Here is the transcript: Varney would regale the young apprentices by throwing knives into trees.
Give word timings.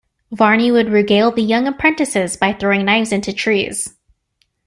Varney 0.31 0.71
would 0.71 0.89
regale 0.89 1.29
the 1.29 1.43
young 1.43 1.67
apprentices 1.67 2.35
by 2.35 2.53
throwing 2.53 2.85
knives 2.85 3.11
into 3.11 3.31
trees. 3.31 3.97